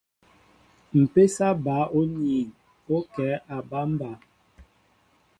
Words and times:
Mpésa 1.01 1.47
ɓă 1.63 1.75
oniin 1.97 2.49
o 2.93 2.97
kɛ 3.13 3.27
a 3.37 3.39
aɓambá. 3.55 4.09